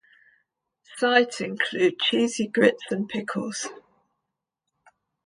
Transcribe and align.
Sides 0.97 1.41
included 1.41 1.99
cheesy 1.99 2.47
grits 2.47 2.85
and 2.89 3.07
pickles. 3.07 3.67